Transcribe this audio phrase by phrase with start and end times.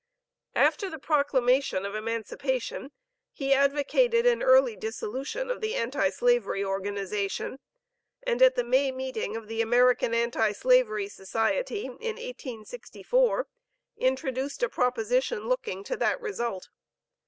[0.55, 2.91] After the proclamation of emancipation,
[3.31, 7.59] he advocated an early dissolution of the anti slavery organization,
[8.23, 13.47] and at the May Meeting of the American Anti slavery Society, in 1864,
[13.97, 16.69] introduced a proposition looking to that result.